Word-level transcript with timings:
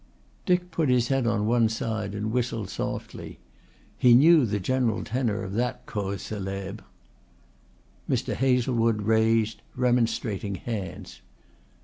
Dick 0.47 0.71
put 0.71 0.89
his 0.89 1.09
head 1.09 1.27
on 1.27 1.45
one 1.45 1.69
side 1.69 2.15
and 2.15 2.31
whistled 2.31 2.71
softly. 2.71 3.37
He 3.99 4.15
knew 4.15 4.47
the 4.47 4.59
general 4.59 5.03
tenor 5.03 5.43
of 5.43 5.53
that 5.53 5.85
cause 5.85 6.23
celebre. 6.23 6.83
Mr. 8.09 8.33
Hazlewood 8.33 9.03
raised 9.03 9.61
remonstrating 9.75 10.55
hands. 10.55 11.21